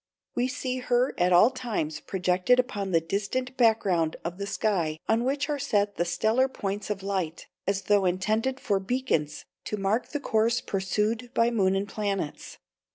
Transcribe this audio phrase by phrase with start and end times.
[0.33, 5.23] We see her at all times projected upon the distant background of the sky on
[5.23, 10.07] which are set the stellar points of light, as though intended for beacons to mark
[10.07, 12.57] the course pursued by moon and planets.